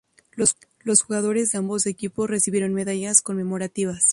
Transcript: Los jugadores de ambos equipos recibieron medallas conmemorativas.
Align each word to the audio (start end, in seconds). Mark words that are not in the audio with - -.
Los 0.81 1.03
jugadores 1.03 1.51
de 1.51 1.59
ambos 1.59 1.85
equipos 1.85 2.27
recibieron 2.27 2.73
medallas 2.73 3.21
conmemorativas. 3.21 4.07